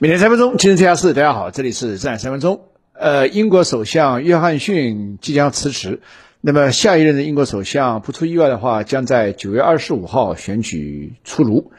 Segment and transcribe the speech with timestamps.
[0.00, 1.12] 每天三分钟，今日天下事。
[1.12, 2.60] 大家好，这里是自然三分钟。
[2.92, 5.98] 呃，英国首相约翰逊即将辞职，
[6.40, 11.72] 那么下一任的英国首相不出意外的话，将在九月二十五号选举出炉。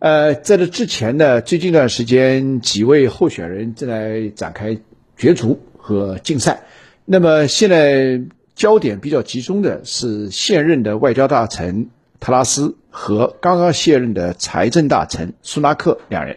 [0.00, 4.76] 呃，在这之前呢，最近一段时间，几位候选人正在展开
[5.16, 6.64] 角逐和竞赛。
[7.06, 8.20] 那么现在
[8.54, 11.88] 焦点比较集中的是现任的外交大臣
[12.20, 16.36] 特拉斯和刚刚卸任的财政大臣苏纳克两人。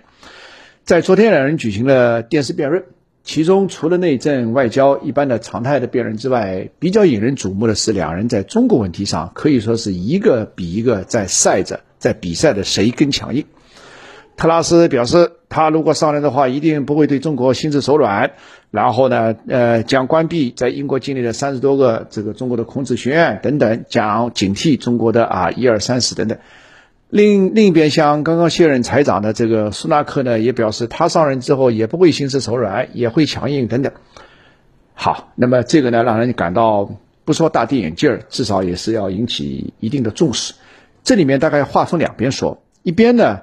[0.85, 2.83] 在昨天，两人举行了电视辩论，
[3.23, 13.45] 其中除了内政外交一般的常态的辩论之外，比较引人瞩目的是两人在中国问题上可以说是一个比一个在赛着，在比赛的谁更强硬。
[14.37, 18.33] 特拉斯表示，他如果上任的话，一定不会对中国心慈手软。
[18.69, 26.37] 然后呢，呃，将关闭在英国境内的三十多个这个中国的孔子学院等等，将警惕中国的啊一二三四等等。
[27.15, 33.93] 另另一边，像刚刚卸任财长的这个苏纳克呢，也表示他上任之后也不会心慈手软，也会强硬等等。
[34.93, 40.55] 好，那么这个呢，让人感到不说大跌眼镜儿，至少也是要引起一定的重视。
[41.05, 43.39] 这里面大概话分两边说，一边呢。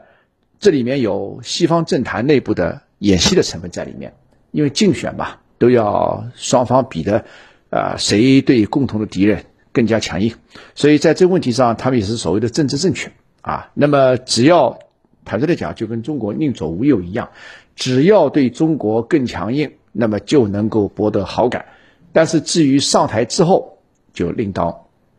[0.60, 4.12] 这里面有西方政坛内部的演戏的成分在里面，
[4.50, 7.24] 因为竞选嘛，都要双方比的，
[7.70, 10.34] 啊，谁对共同的敌人更加强硬，
[10.74, 13.10] 所以在这个问题上，他们也是所谓的政治正确
[13.42, 13.70] 啊。
[13.74, 14.78] 那么只要
[15.26, 17.28] 坦率的讲，就跟中国宁左无右一样，
[17.76, 21.66] 只要对中国更强硬，那么就能够博得好感。
[22.12, 23.76] 但是至于上台之后，
[24.14, 24.74] 就另当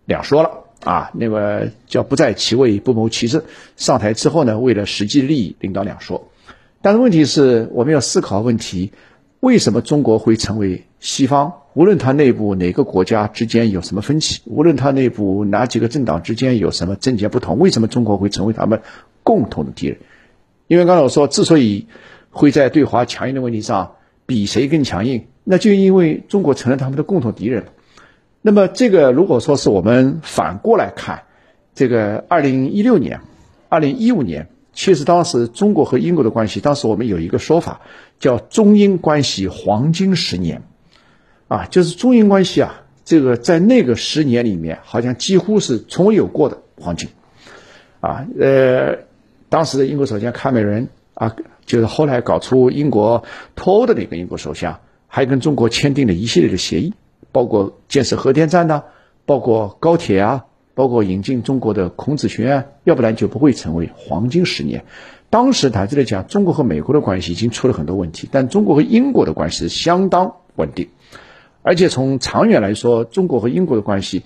[0.05, 0.49] 两说了。
[0.83, 3.41] 啊，那么叫不在其位不谋其政。
[3.77, 6.29] 上台之后呢，为了实际利益，另当两说。
[6.81, 8.91] 但是问题是，我们要思考问题：
[9.43, 11.51] 为什么中国会成为西方？
[11.73, 18.81] 无论它内部哪个国家之间有什么分歧，无论它内部哪几个政党之间有什么政见不同，为什么中国会成为他们
[19.21, 19.97] 共同的敌人？
[20.67, 21.87] 因为刚才我说，之所以
[22.29, 27.65] 会在对华强硬的问题上比谁更强硬，那就因为中国成了他们的共同敌人。
[28.41, 31.23] 那么这个如果说是我们反过来看，
[31.75, 33.19] 这个二零一六年、
[33.67, 37.81] 二零一五年，其实当时中国和英国的关系，当时我们有一个说法
[38.19, 40.63] 叫中英关系黄金十年，
[41.47, 47.09] 啊，就是中英关系啊，这个在那个十年里面，好像几乎是从未有过的黄金，
[48.01, 48.99] 啊，呃，
[49.49, 51.35] 当时的英国首相卡梅伦啊，
[51.65, 53.23] 就是后来搞出英国
[53.55, 56.93] 脱欧的那个英国首相，还跟中国签订了一系列的协议。
[57.31, 58.83] 包括建设核电站呐，
[59.25, 60.45] 包括高铁啊，
[60.75, 64.85] 包括引进中国的孔子学院，要不然就不会成为黄金十年。
[65.29, 70.89] 当时坦率的讲，中国和美国的关系已经出了很多问题，但中国和英国的关系相当稳定，
[71.61, 74.23] 而且从长远来说，中国和英国的关系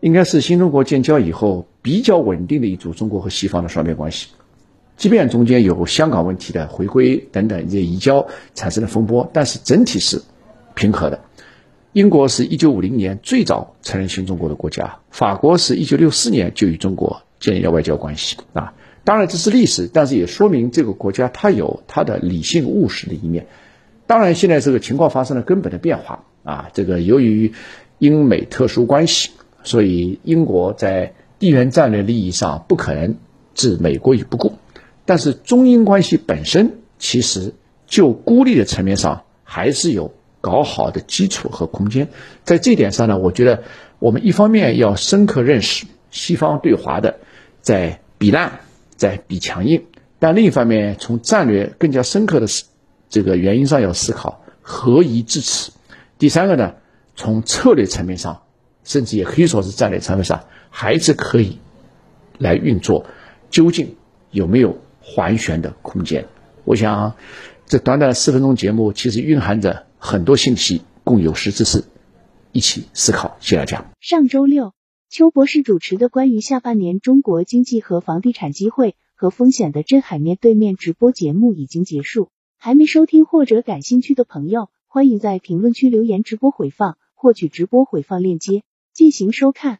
[0.00, 4.28] 应该是新中国建交以后比较稳定的一组中国和西方的双边关系。
[4.96, 10.22] 即便中间有香港问题的回归等等一些移交产生的风波，但是整体是
[10.74, 11.20] 平和的。
[11.96, 18.74] 英国是一九五零年最早承认新中国的国家，法国是一九六四年就与中国建立了外交关系啊。
[19.02, 23.46] 当然这是历史，但是也说明这个国家它有它的理性务实的一面。
[24.06, 26.68] 当然现在这个情况发生了根本的变化啊。
[26.74, 27.54] 这个由于
[27.96, 29.30] 英美特殊关系，
[29.64, 33.16] 所以英国在地缘战略利益上不可能
[33.54, 34.52] 置美国于不顾。
[35.06, 37.54] 但是中英关系本身其实
[37.86, 40.12] 就孤立的层面上还是有。
[40.46, 42.06] 搞好的基础和空间，
[42.44, 43.64] 在这点上呢，我觉得
[43.98, 47.18] 我们一方面要深刻认识西方对华的
[47.62, 48.60] 在比烂，
[48.94, 49.86] 在比强硬，
[50.20, 52.62] 但另一方面从战略更加深刻的是
[53.08, 55.72] 这个原因上要思考何以至此。
[56.16, 56.74] 第三个呢，
[57.16, 58.42] 从策略层面上，
[58.84, 61.58] 甚至也可以说是战略层面上，还是可以
[62.38, 63.04] 来运作，
[63.50, 63.96] 究竟
[64.30, 66.26] 有没有还旋的空间？
[66.62, 67.14] 我想
[67.66, 69.85] 这短短的四分钟节目，其实蕴含着。
[69.98, 71.84] 很多信息共有识之士
[72.52, 73.36] 一起思考。
[73.40, 73.90] 谢谢大家。
[74.00, 74.72] 上周六，
[75.08, 82.30] 邱博士主持的关于下半年中国经济和房地产机会和风险的镇海面对面直播节目已经结束。
[82.58, 88.62] 还没收听或者感兴趣的朋友，欢迎在评论区留言直播回放，获取直播回放链接
[88.92, 89.78] 进行收看。